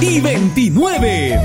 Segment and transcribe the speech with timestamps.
[0.00, 1.38] y 29.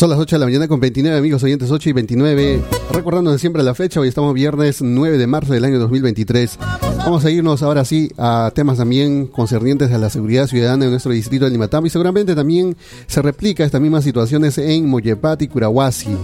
[0.00, 2.62] Son las 8 de la mañana con 29 amigos oyentes, 8 y 29.
[2.90, 6.58] Recordando siempre la fecha, hoy estamos viernes 9 de marzo del año 2023.
[7.00, 11.12] Vamos a irnos ahora sí a temas también concernientes a la seguridad ciudadana en nuestro
[11.12, 16.16] distrito de Limatambo y seguramente también se replica estas mismas situaciones en Moyepati y Curahuasi.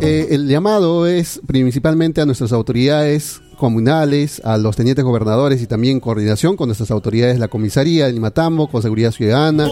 [0.00, 6.00] Eh, el llamado es principalmente a nuestras autoridades comunales, a los tenientes gobernadores y también
[6.00, 9.68] coordinación con nuestras autoridades, la comisaría de Limatambo, con seguridad ciudadana,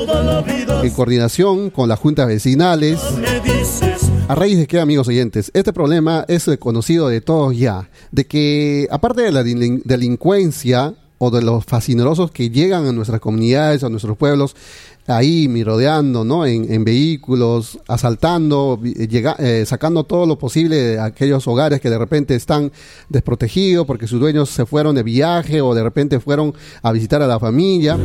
[0.83, 3.01] en coordinación con las juntas vecinales.
[4.29, 8.89] A raíz de qué, amigos oyentes, este problema es conocido de todos ya, de que
[8.91, 14.17] aparte de la delincuencia o de los fascinerosos que llegan a nuestras comunidades, a nuestros
[14.17, 14.55] pueblos,
[15.07, 16.47] ahí mirodeando, ¿no?
[16.47, 22.35] En, vehículos, asaltando, llega, eh, sacando todo lo posible de aquellos hogares que de repente
[22.35, 22.71] están
[23.09, 27.27] desprotegidos porque sus dueños se fueron de viaje o de repente fueron a visitar a
[27.27, 27.99] la familia.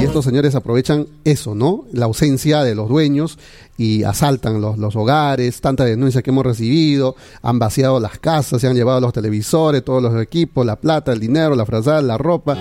[0.00, 1.84] Y estos señores aprovechan eso, ¿no?
[1.92, 3.38] La ausencia de los dueños
[3.76, 8.68] y asaltan los, los hogares, tantas denuncias que hemos recibido, han vaciado las casas, se
[8.68, 12.58] han llevado los televisores, todos los equipos, la plata, el dinero, la frazada, la ropa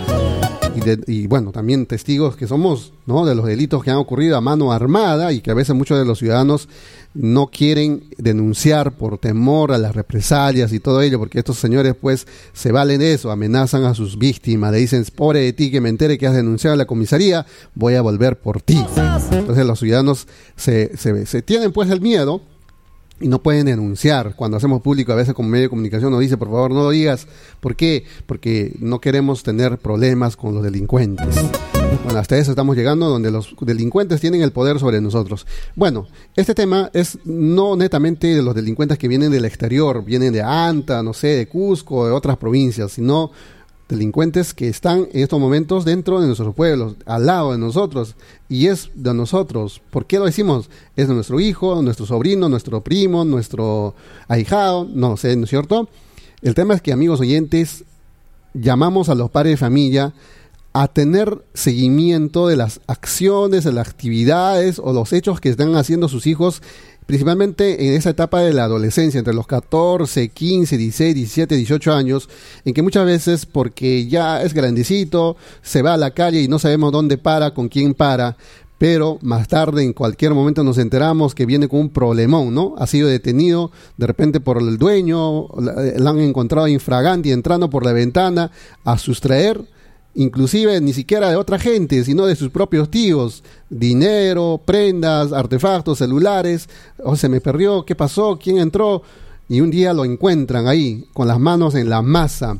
[1.08, 3.25] y, bueno, también testigos que somos ¿no?
[3.25, 6.06] de los delitos que han ocurrido a mano armada y que a veces muchos de
[6.06, 6.70] los ciudadanos
[7.14, 12.28] no quieren denunciar por temor a las represalias y todo ello, porque estos señores pues
[12.53, 15.90] se valen de eso, amenazan a sus víctimas, le dicen, pobre de ti que me
[15.90, 18.84] entere que has denunciado a la comisaría, voy a volver por ti.
[19.31, 22.41] Entonces los ciudadanos se, se, se tienen pues el miedo
[23.19, 24.35] y no pueden denunciar.
[24.35, 26.90] Cuando hacemos público, a veces como medio de comunicación nos dice, por favor, no lo
[26.90, 27.28] digas.
[27.59, 28.06] ¿Por qué?
[28.25, 31.35] Porque no queremos tener problemas con los delincuentes.
[32.03, 35.47] Bueno, hasta eso estamos llegando, donde los delincuentes tienen el poder sobre nosotros.
[35.75, 40.41] Bueno, este tema es no netamente de los delincuentes que vienen del exterior, vienen de
[40.41, 43.31] Anta, no sé, de Cusco, de otras provincias, sino
[43.89, 48.16] delincuentes que están en estos momentos dentro de nuestros pueblos, al lado de nosotros,
[48.47, 49.81] y es de nosotros.
[49.89, 50.69] ¿Por qué lo decimos?
[50.95, 53.95] Es de nuestro hijo, nuestro sobrino, nuestro primo, nuestro
[54.27, 55.89] ahijado, no sé, ¿no es cierto?
[56.41, 57.83] El tema es que, amigos oyentes,
[58.53, 60.13] llamamos a los padres de familia
[60.71, 66.07] a tener seguimiento de las acciones, de las actividades o los hechos que están haciendo
[66.07, 66.61] sus hijos
[67.09, 72.30] principalmente en esa etapa de la adolescencia, entre los 14, 15, 16, 17, 18 años,
[72.66, 76.59] en que muchas veces porque ya es grandecito, se va a la calle y no
[76.59, 78.38] sabemos dónde para, con quién para,
[78.78, 82.75] pero más tarde en cualquier momento nos enteramos que viene con un problemón, ¿no?
[82.78, 87.94] Ha sido detenido de repente por el dueño, la, han encontrado infragante entrando por la
[87.94, 88.52] ventana
[88.84, 89.59] a sustraer
[90.16, 96.68] inclusive ni siquiera de otra gente, sino de sus propios tíos, dinero, prendas, artefactos, celulares,
[97.03, 98.40] o se me perdió, ¿qué pasó?
[98.42, 99.03] ¿Quién entró?
[99.48, 102.58] Y un día lo encuentran ahí, con las manos en la masa.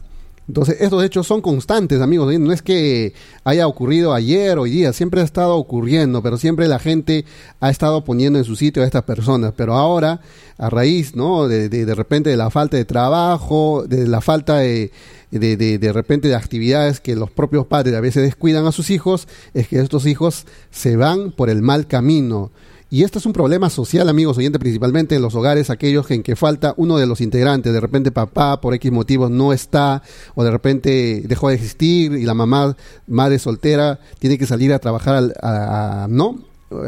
[0.50, 2.34] Entonces, estos hechos son constantes, amigos.
[2.40, 6.80] No es que haya ocurrido ayer, hoy día, siempre ha estado ocurriendo, pero siempre la
[6.80, 7.24] gente
[7.60, 9.54] ha estado poniendo en su sitio a estas personas.
[9.56, 10.22] Pero ahora,
[10.58, 11.48] a raíz, ¿no?
[11.48, 14.92] De, de, de repente de la falta de trabajo, de la falta de,
[15.32, 18.90] de, de, de repente de actividades que los propios padres a veces descuidan a sus
[18.90, 22.52] hijos, es que estos hijos se van por el mal camino.
[22.92, 26.36] Y esto es un problema social, amigos oyentes, principalmente en los hogares, aquellos en que
[26.36, 27.72] falta uno de los integrantes.
[27.72, 30.02] De repente papá por X motivos no está,
[30.34, 32.76] o de repente dejó de existir y la mamá,
[33.06, 36.40] madre soltera, tiene que salir a trabajar, a, ¿no?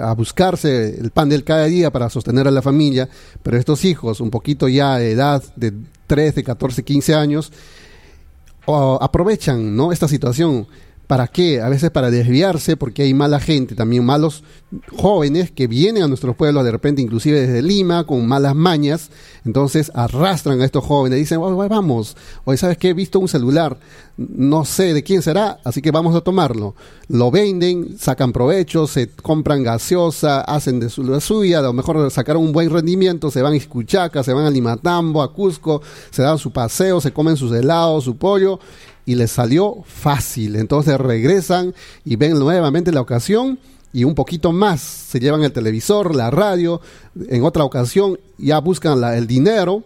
[0.01, 3.07] a buscarse el pan del cada día para sostener a la familia,
[3.43, 5.73] pero estos hijos, un poquito ya de edad de
[6.07, 7.51] 13, 14, 15 años,
[8.67, 9.91] aprovechan ¿no?
[9.91, 10.67] esta situación
[11.11, 11.59] ¿Para qué?
[11.59, 14.45] A veces para desviarse, porque hay mala gente, también malos
[14.95, 19.09] jóvenes que vienen a nuestros pueblos de repente, inclusive desde Lima, con malas mañas,
[19.43, 22.15] entonces arrastran a estos jóvenes, dicen, vamos,
[22.45, 23.77] hoy sabes que he visto un celular,
[24.15, 26.75] no sé de quién será, así que vamos a tomarlo.
[27.09, 32.41] Lo venden, sacan provecho, se compran gaseosa, hacen de su, suya, a lo mejor sacaron
[32.41, 36.37] un buen rendimiento, se van a Iscuchaca, se van a Limatambo, a Cusco, se dan
[36.37, 38.61] su paseo, se comen sus helados, su pollo,
[39.11, 40.55] y les salió fácil.
[40.55, 41.73] Entonces regresan
[42.05, 43.59] y ven nuevamente la ocasión
[43.91, 44.79] y un poquito más.
[44.79, 46.79] Se llevan el televisor, la radio.
[47.27, 49.83] En otra ocasión ya buscan el dinero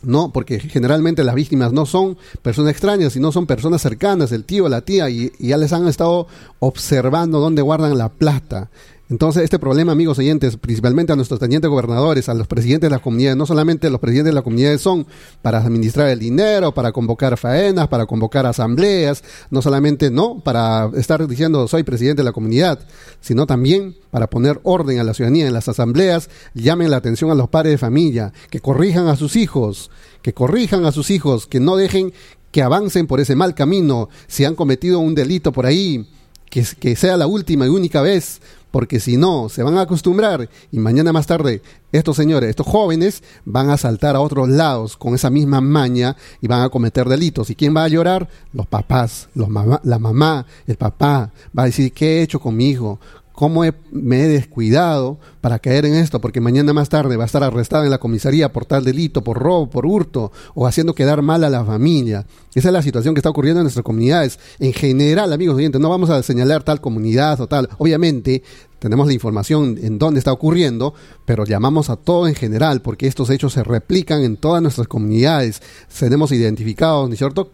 [0.00, 0.32] ¿no?
[0.32, 4.82] Porque generalmente las víctimas no son personas extrañas, sino son personas cercanas, el tío, la
[4.82, 6.28] tía, y, y ya les han estado
[6.60, 8.70] observando dónde guardan la plata.
[9.10, 13.00] Entonces, este problema, amigos oyentes, principalmente a nuestros tenientes gobernadores, a los presidentes de las
[13.00, 15.06] comunidades, no solamente los presidentes de las comunidades son
[15.40, 21.26] para administrar el dinero, para convocar faenas, para convocar asambleas, no solamente no para estar
[21.26, 22.80] diciendo soy presidente de la comunidad,
[23.20, 27.34] sino también para poner orden a la ciudadanía en las asambleas, llamen la atención a
[27.34, 29.90] los padres de familia, que corrijan a sus hijos,
[30.20, 32.12] que corrijan a sus hijos, que no dejen
[32.50, 36.06] que avancen por ese mal camino, si han cometido un delito por ahí,
[36.50, 38.40] que, que sea la última y única vez,
[38.70, 43.22] porque si no, se van a acostumbrar y mañana más tarde estos señores, estos jóvenes,
[43.44, 47.48] van a saltar a otros lados con esa misma maña y van a cometer delitos.
[47.50, 48.28] ¿Y quién va a llorar?
[48.52, 51.32] Los papás, los mamá, la mamá, el papá.
[51.58, 53.00] Va a decir, ¿qué he hecho con mi hijo?
[53.38, 53.62] Cómo
[53.92, 57.84] me he descuidado para caer en esto, porque mañana más tarde va a estar arrestada
[57.84, 61.48] en la comisaría por tal delito, por robo, por hurto, o haciendo quedar mal a
[61.48, 62.26] la familia.
[62.52, 64.40] Esa es la situación que está ocurriendo en nuestras comunidades.
[64.58, 67.68] En general, amigos oyentes, no vamos a señalar tal comunidad o tal.
[67.78, 68.42] Obviamente,
[68.80, 70.94] tenemos la información en dónde está ocurriendo,
[71.24, 75.62] pero llamamos a todo en general, porque estos hechos se replican en todas nuestras comunidades.
[75.96, 77.52] Tenemos identificados, ¿no es cierto?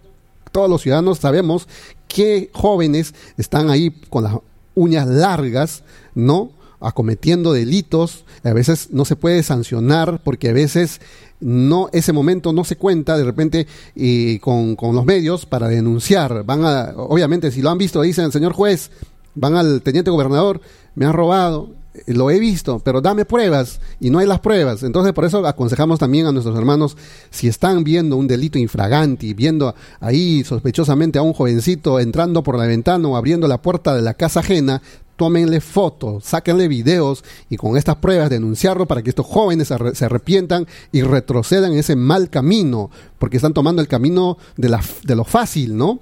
[0.50, 1.68] Todos los ciudadanos sabemos
[2.08, 4.32] qué jóvenes están ahí con las
[4.74, 5.82] uñas largas,
[6.14, 6.52] ¿no?
[6.80, 11.00] acometiendo delitos, a veces no se puede sancionar porque a veces
[11.40, 16.44] no ese momento no se cuenta de repente y con, con, los medios para denunciar.
[16.44, 18.90] Van a, obviamente, si lo han visto, dicen, señor juez,
[19.34, 20.60] van al teniente gobernador,
[20.94, 21.70] me han robado,
[22.06, 24.82] lo he visto, pero dame pruebas y no hay las pruebas.
[24.82, 26.96] Entonces, por eso aconsejamos también a nuestros hermanos,
[27.30, 32.66] si están viendo un delito infraganti, viendo ahí sospechosamente a un jovencito entrando por la
[32.66, 34.82] ventana o abriendo la puerta de la casa ajena,
[35.16, 40.66] tómenle fotos, sáquenle videos y con estas pruebas denunciarlo para que estos jóvenes se arrepientan
[40.90, 45.24] y retrocedan en ese mal camino, porque están tomando el camino de, la, de lo
[45.24, 46.00] fácil, ¿no?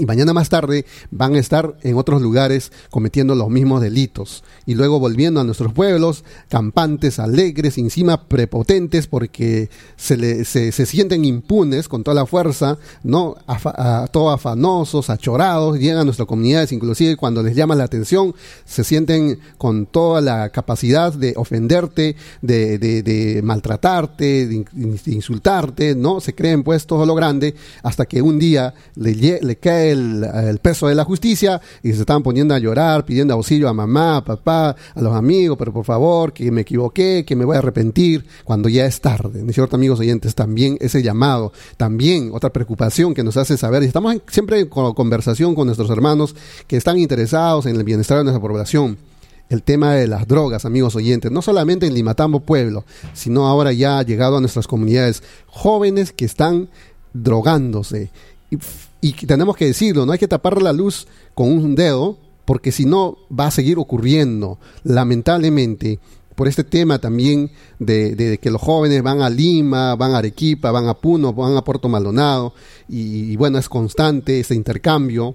[0.00, 4.42] Y mañana más tarde van a estar en otros lugares cometiendo los mismos delitos.
[4.64, 11.24] Y luego volviendo a nuestros pueblos campantes, alegres, encima prepotentes porque se, le, se, sienten
[11.24, 17.16] impunes con toda la fuerza, no a, todos afanosos, achorados, llegan a nuestras comunidades, inclusive
[17.16, 23.40] cuando les llama la atención, se sienten con toda la capacidad de ofenderte, de, de,
[23.42, 24.64] maltratarte, de,
[25.06, 29.89] insultarte, no se creen pues todo lo grande hasta que un día le, le cae
[29.90, 34.18] el, peso de la justicia y se estaban poniendo a llorar, pidiendo auxilio a mamá,
[34.18, 37.58] a papá, a los amigos, pero por favor, que me equivoqué, que me voy a
[37.58, 39.42] arrepentir cuando ya es tarde.
[39.42, 40.34] ¿No es cierto, amigos oyentes?
[40.34, 45.54] También ese llamado, también otra preocupación que nos hace saber, y estamos siempre en conversación
[45.54, 46.34] con nuestros hermanos
[46.66, 48.98] que están interesados en el bienestar de nuestra población
[49.50, 53.98] el tema de las drogas, amigos oyentes, no solamente en Limatambo Pueblo, sino ahora ya
[53.98, 56.70] ha llegado a nuestras comunidades, jóvenes que están
[57.12, 58.10] drogándose.
[58.50, 58.58] Y
[59.00, 62.84] y tenemos que decirlo, no hay que tapar la luz con un dedo, porque si
[62.84, 65.98] no va a seguir ocurriendo, lamentablemente,
[66.34, 70.88] por este tema también de, que los jóvenes van a Lima, van a Arequipa, van
[70.88, 72.54] a Puno, van a Puerto Maldonado,
[72.88, 75.34] y, y bueno, es constante ese intercambio,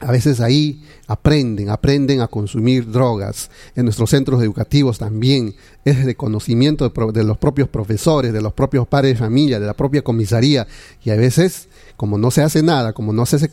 [0.00, 3.50] a veces ahí aprenden, aprenden a consumir drogas.
[3.74, 5.54] En nuestros centros educativos también
[5.84, 9.74] es de conocimiento de, los propios profesores, de los propios padres de familia, de la
[9.74, 10.66] propia comisaría.
[11.02, 13.48] Y a veces como no se hace nada, como no se hace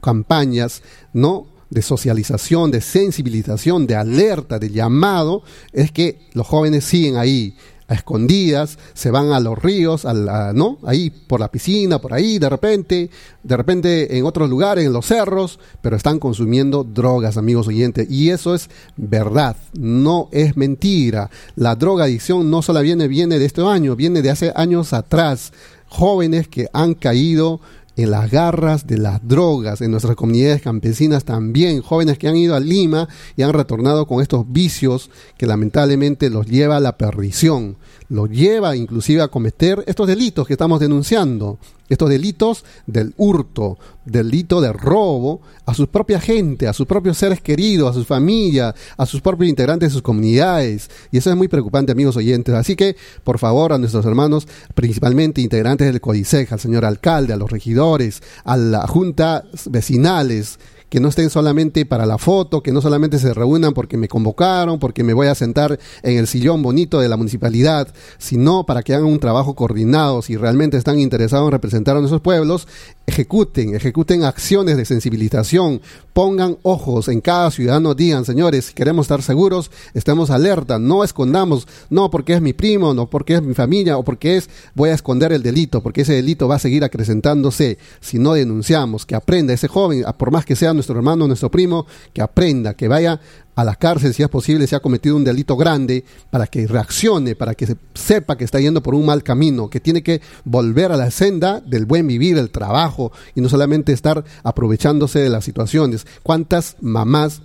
[0.00, 0.82] campañas,
[1.12, 1.46] ¿no?
[1.72, 7.56] de socialización, de sensibilización, de alerta, de llamado, es que los jóvenes siguen ahí,
[7.92, 10.78] escondidas, se van a los ríos, a ¿no?
[10.84, 13.10] Ahí por la piscina, por ahí, de repente,
[13.42, 18.10] de repente en otros lugares, en los cerros, pero están consumiendo drogas, amigos oyentes.
[18.10, 21.30] Y eso es verdad, no es mentira.
[21.56, 25.52] La droga adicción no solo viene, viene de este año, viene de hace años atrás.
[25.88, 27.60] Jóvenes que han caído
[27.96, 32.54] en las garras de las drogas, en nuestras comunidades campesinas también, jóvenes que han ido
[32.54, 37.76] a Lima y han retornado con estos vicios que lamentablemente los lleva a la perdición,
[38.12, 41.58] los lleva inclusive a cometer estos delitos que estamos denunciando
[41.92, 47.42] estos delitos del hurto, delito de robo a su propia gente, a sus propios seres
[47.42, 50.90] queridos, a su familia, a sus propios integrantes de sus comunidades.
[51.10, 52.54] Y eso es muy preocupante, amigos oyentes.
[52.54, 57.36] Así que, por favor, a nuestros hermanos, principalmente integrantes del CODICEJ, al señor alcalde, a
[57.36, 60.58] los regidores, a la junta vecinales,
[60.92, 64.78] que no estén solamente para la foto, que no solamente se reúnan porque me convocaron,
[64.78, 68.92] porque me voy a sentar en el sillón bonito de la municipalidad, sino para que
[68.92, 72.68] hagan un trabajo coordinado, si realmente están interesados en representar a nuestros pueblos,
[73.12, 75.82] ejecuten, ejecuten acciones de sensibilización,
[76.14, 82.10] pongan ojos en cada ciudadano, digan, señores, queremos estar seguros, estemos alerta, no escondamos, no
[82.10, 85.30] porque es mi primo, no porque es mi familia o porque es, voy a esconder
[85.32, 89.68] el delito, porque ese delito va a seguir acrecentándose si no denunciamos, que aprenda ese
[89.68, 93.20] joven, por más que sea nuestro hermano, nuestro primo, que aprenda, que vaya
[93.54, 97.34] a la cárcel si es posible, si ha cometido un delito grande, para que reaccione,
[97.34, 100.92] para que se sepa que está yendo por un mal camino, que tiene que volver
[100.92, 105.44] a la senda del buen vivir, el trabajo, y no solamente estar aprovechándose de las
[105.44, 106.06] situaciones.
[106.22, 107.42] ¿Cuántas mamás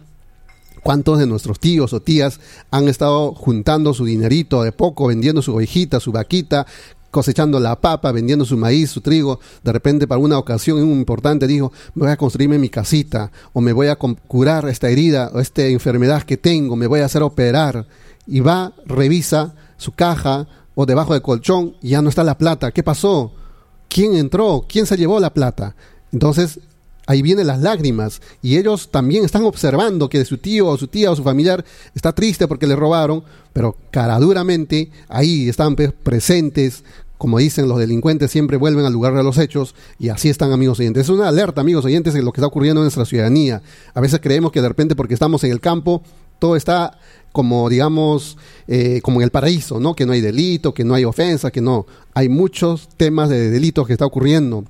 [0.84, 2.40] ¿Cuántos de nuestros tíos o tías
[2.72, 6.66] han estado juntando su dinerito de poco, vendiendo su ovejita, su vaquita,
[7.18, 11.74] cosechando la papa, vendiendo su maíz, su trigo, de repente para una ocasión importante dijo,
[11.96, 15.66] me voy a construirme mi casita, o me voy a curar esta herida o esta
[15.66, 17.88] enfermedad que tengo, me voy a hacer operar,
[18.28, 22.72] y va, revisa su caja o debajo del colchón y ya no está la plata.
[22.72, 23.34] ¿Qué pasó?
[23.90, 24.64] ¿Quién entró?
[24.70, 25.76] ¿Quién se llevó la plata?
[26.12, 26.60] Entonces,
[27.08, 31.10] ahí vienen las lágrimas y ellos también están observando que su tío o su tía
[31.10, 36.84] o su familiar está triste porque le robaron, pero caraduramente ahí están presentes.
[37.18, 40.80] Como dicen los delincuentes, siempre vuelven al lugar de los hechos y así están, amigos
[40.80, 41.04] oyentes.
[41.04, 43.62] Es una alerta, amigos oyentes, de lo que está ocurriendo en nuestra ciudadanía.
[43.94, 46.04] A veces creemos que de repente, porque estamos en el campo,
[46.40, 46.98] todo está
[47.32, 48.36] como digamos
[48.68, 49.96] eh, como en el paraíso, ¿no?
[49.96, 51.86] Que no hay delito, que no hay ofensa, que no.
[52.14, 54.66] Hay muchos temas de delitos que está ocurriendo.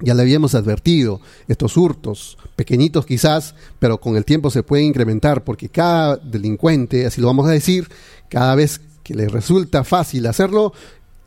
[0.00, 5.42] Ya le habíamos advertido, estos hurtos, pequeñitos quizás, pero con el tiempo se pueden incrementar,
[5.42, 7.88] porque cada delincuente, así lo vamos a decir,
[8.28, 10.74] cada vez que le resulta fácil hacerlo,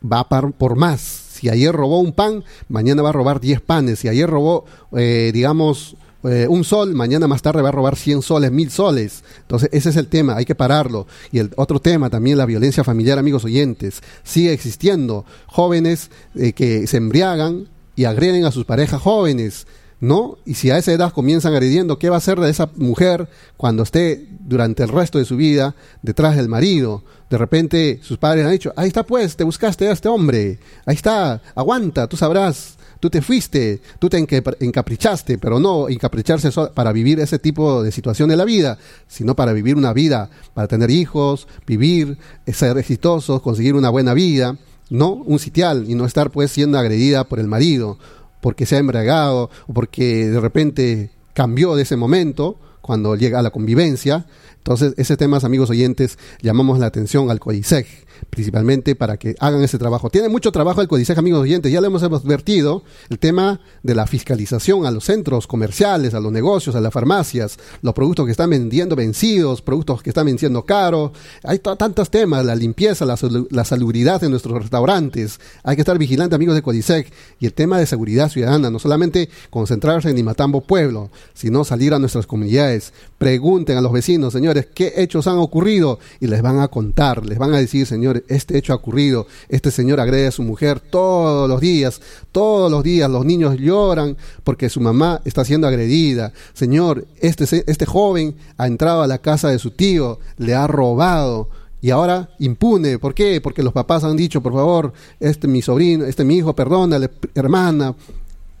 [0.00, 1.00] va por más.
[1.00, 4.00] Si ayer robó un pan, mañana va a robar 10 panes.
[4.00, 8.22] Si ayer robó, eh, digamos, eh, un sol, mañana más tarde va a robar 100
[8.22, 9.24] soles, 1000 soles.
[9.40, 11.06] Entonces, ese es el tema, hay que pararlo.
[11.32, 15.24] Y el otro tema también, la violencia familiar, amigos oyentes, sigue existiendo.
[15.46, 17.68] Jóvenes eh, que se embriagan,
[18.00, 19.66] y agreden a sus parejas jóvenes,
[20.00, 20.38] ¿no?
[20.46, 23.82] Y si a esa edad comienzan agrediendo, ¿qué va a hacer de esa mujer cuando
[23.82, 27.04] esté durante el resto de su vida detrás del marido?
[27.28, 30.96] De repente sus padres han dicho, ahí está pues, te buscaste a este hombre, ahí
[30.96, 37.20] está, aguanta, tú sabrás, tú te fuiste, tú te encaprichaste, pero no encapricharse para vivir
[37.20, 41.46] ese tipo de situación de la vida, sino para vivir una vida, para tener hijos,
[41.66, 44.56] vivir, ser exitosos, conseguir una buena vida
[44.90, 47.96] no un sitial y no estar pues siendo agredida por el marido
[48.40, 53.42] porque se ha embriagado o porque de repente cambió de ese momento cuando llega a
[53.42, 54.26] la convivencia.
[54.56, 57.86] Entonces, ese tema, amigos oyentes, llamamos la atención al CODISEG
[58.28, 60.10] principalmente para que hagan ese trabajo.
[60.10, 64.06] Tiene mucho trabajo el Códice, amigos oyentes, ya lo hemos advertido, el tema de la
[64.06, 68.50] fiscalización a los centros comerciales, a los negocios, a las farmacias, los productos que están
[68.50, 71.12] vendiendo vencidos, productos que están venciendo caros,
[71.42, 73.16] hay tantos temas, la limpieza, la,
[73.50, 77.78] la, salubridad en nuestros restaurantes, hay que estar vigilante, amigos de Codisec, y el tema
[77.78, 83.76] de seguridad ciudadana, no solamente concentrarse en Imatambo Pueblo, sino salir a nuestras comunidades, pregunten
[83.76, 87.54] a los vecinos, señores, qué hechos han ocurrido, y les van a contar, les van
[87.54, 91.60] a decir, señores, este hecho ha ocurrido, este señor agrede a su mujer todos los
[91.60, 92.00] días,
[92.32, 96.32] todos los días los niños lloran porque su mamá está siendo agredida.
[96.52, 101.48] Señor, este, este joven ha entrado a la casa de su tío, le ha robado.
[101.82, 103.40] Y ahora impune, ¿por qué?
[103.40, 107.94] Porque los papás han dicho, por favor, este mi sobrino, este mi hijo, perdónale, hermana,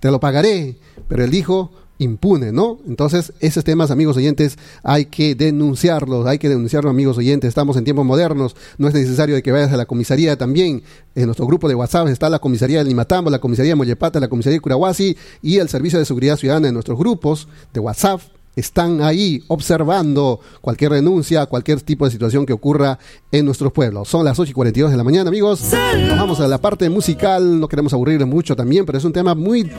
[0.00, 0.76] te lo pagaré.
[1.06, 2.78] Pero el hijo impune, ¿no?
[2.88, 7.48] Entonces, esos temas, amigos oyentes, hay que denunciarlos, hay que denunciarlos, amigos oyentes.
[7.48, 10.82] Estamos en tiempos modernos, no es necesario de que vayas a la comisaría también.
[11.14, 14.28] En nuestro grupo de WhatsApp está la comisaría de Limatambo, la comisaría de Mollepata, la
[14.28, 18.22] comisaría de Curahuasi y el Servicio de Seguridad Ciudadana en nuestros grupos de WhatsApp
[18.56, 22.98] están ahí observando cualquier denuncia, cualquier tipo de situación que ocurra
[23.30, 24.08] en nuestros pueblos.
[24.08, 25.62] Son las 8 y 42 de la mañana, amigos.
[26.08, 29.34] Nos vamos a la parte musical, no queremos aburrir mucho también, pero es un tema
[29.34, 29.70] muy,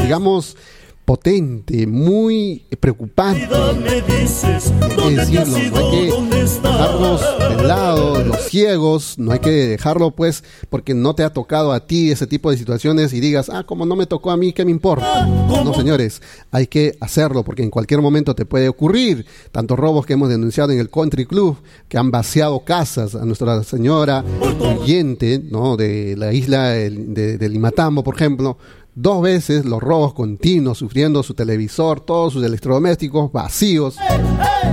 [0.00, 0.56] digamos,
[1.06, 3.48] potente, muy preocupante.
[3.54, 10.10] Hay que decirlo, no hay que dejarlos de lado, los ciegos, no hay que dejarlo
[10.10, 13.62] pues porque no te ha tocado a ti ese tipo de situaciones y digas, ah,
[13.64, 15.26] como no me tocó a mí, ¿qué me importa?
[15.26, 16.20] No, señores,
[16.50, 19.26] hay que hacerlo porque en cualquier momento te puede ocurrir.
[19.52, 21.56] Tantos robos que hemos denunciado en el Country Club,
[21.88, 24.24] que han vaciado casas a Nuestra Señora
[24.80, 25.76] oyente, ¿no?
[25.76, 28.58] De la isla de, de Limatambo, por ejemplo,
[28.96, 33.96] dos veces los robos continuos, sufriendo su televisor, todos sus electrodomésticos vacíos.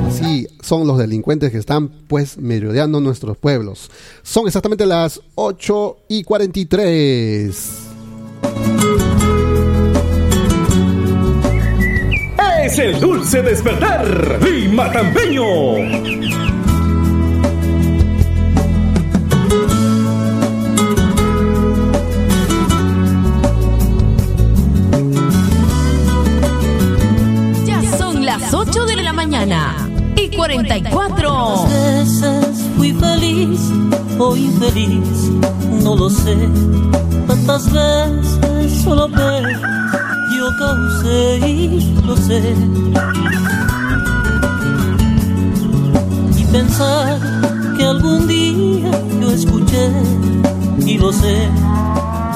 [0.08, 3.92] Así son los delincuentes que están pues merodeando nuestros pueblos.
[4.24, 7.80] Son exactamente las 8 y 43.
[12.64, 14.40] Es el dulce despertar
[30.44, 31.68] 44.
[31.70, 33.62] veces fui feliz
[34.20, 35.32] o infeliz,
[35.82, 36.36] no lo sé.
[37.26, 39.58] Tantas veces solo ver
[40.38, 42.56] yo causé y lo sé.
[46.38, 47.20] Y pensar
[47.78, 49.90] que algún día yo escuché
[50.86, 51.48] y lo sé,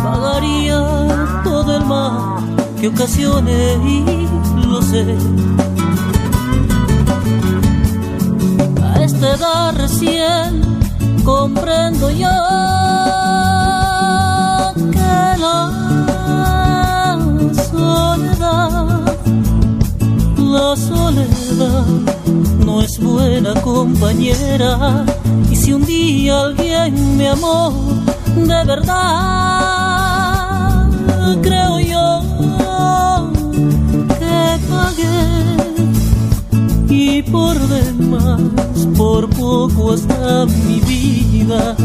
[0.01, 2.37] pagaría todo el mal
[2.79, 5.66] que ocasioné y lo sé.
[9.17, 10.61] A esta edad recién
[11.23, 12.29] comprendo yo
[14.91, 15.71] que la
[17.71, 18.77] soledad,
[20.37, 21.85] la soledad
[22.63, 25.03] no es buena compañera.
[25.49, 27.73] Y si un día alguien me amó
[28.35, 28.91] de verdad,
[31.41, 32.21] creo yo
[34.19, 35.56] que pagué
[37.07, 38.41] y por demás,
[38.97, 41.75] por poco hasta mi vida.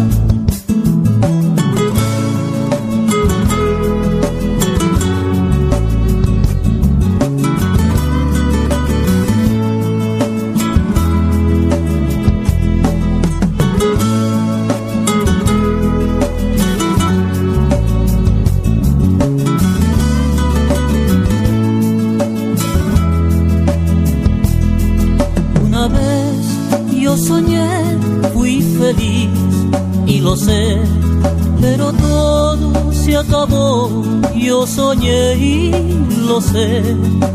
[36.51, 37.32] Lo